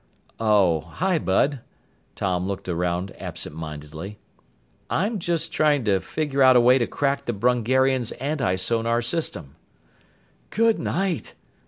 [0.39, 1.59] "Oh, hi, Bud!"
[2.15, 4.17] Tom looked around absent mindedly.
[4.89, 9.57] "I'm just trying to figure out a way to crack the Brungarians' antisonar system."
[10.49, 11.35] "Good night!"